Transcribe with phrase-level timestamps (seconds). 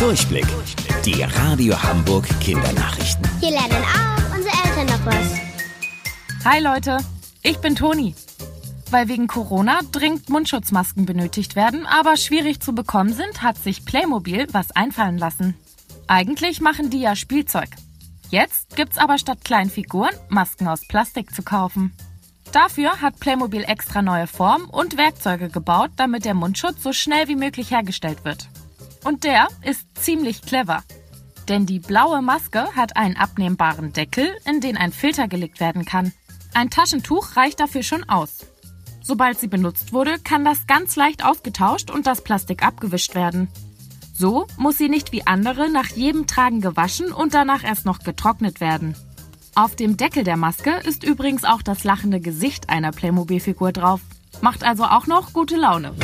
[0.00, 0.46] Durchblick.
[1.04, 3.22] Die Radio Hamburg Kindernachrichten.
[3.38, 5.34] Hier lernen auch unsere Eltern noch was.
[6.42, 6.96] Hi Leute,
[7.42, 8.14] ich bin Toni.
[8.90, 14.46] Weil wegen Corona dringend Mundschutzmasken benötigt werden, aber schwierig zu bekommen sind, hat sich Playmobil
[14.52, 15.54] was einfallen lassen.
[16.06, 17.68] Eigentlich machen die ja Spielzeug.
[18.30, 21.92] Jetzt gibt's aber statt kleinen Figuren Masken aus Plastik zu kaufen.
[22.52, 27.36] Dafür hat Playmobil extra neue Formen und Werkzeuge gebaut, damit der Mundschutz so schnell wie
[27.36, 28.48] möglich hergestellt wird.
[29.04, 30.82] Und der ist ziemlich clever.
[31.48, 36.12] Denn die blaue Maske hat einen abnehmbaren Deckel, in den ein Filter gelegt werden kann.
[36.54, 38.46] Ein Taschentuch reicht dafür schon aus.
[39.02, 43.48] Sobald sie benutzt wurde, kann das ganz leicht aufgetauscht und das Plastik abgewischt werden.
[44.14, 48.60] So muss sie nicht wie andere nach jedem Tragen gewaschen und danach erst noch getrocknet
[48.60, 48.94] werden.
[49.54, 54.00] Auf dem Deckel der Maske ist übrigens auch das lachende Gesicht einer Playmobil-Figur drauf.
[54.42, 55.94] Macht also auch noch gute Laune.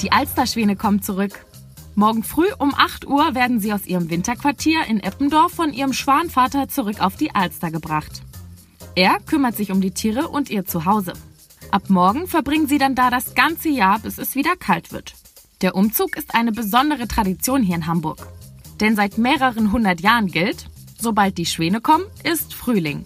[0.00, 1.44] Die Alsterschwäne kommen zurück.
[1.94, 6.68] Morgen früh um 8 Uhr werden sie aus ihrem Winterquartier in Eppendorf von ihrem Schwanvater
[6.68, 8.22] zurück auf die Alster gebracht.
[8.94, 11.12] Er kümmert sich um die Tiere und ihr Zuhause.
[11.70, 15.14] Ab morgen verbringen sie dann da das ganze Jahr, bis es wieder kalt wird.
[15.60, 18.26] Der Umzug ist eine besondere Tradition hier in Hamburg.
[18.80, 20.66] Denn seit mehreren hundert Jahren gilt,
[20.98, 23.04] sobald die Schwäne kommen, ist Frühling.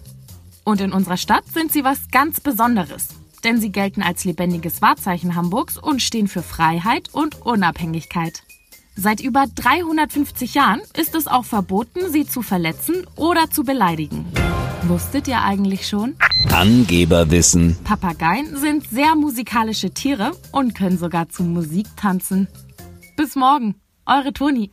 [0.63, 3.09] Und in unserer Stadt sind sie was ganz Besonderes.
[3.43, 8.43] Denn sie gelten als lebendiges Wahrzeichen Hamburgs und stehen für Freiheit und Unabhängigkeit.
[8.99, 14.25] Seit über 350 Jahren ist es auch verboten, sie zu verletzen oder zu beleidigen.
[14.87, 16.15] Wusstet ihr eigentlich schon?
[16.51, 17.77] Angeberwissen.
[17.83, 22.47] Papageien sind sehr musikalische Tiere und können sogar zu Musik tanzen.
[23.15, 23.75] Bis morgen,
[24.07, 24.71] eure Toni.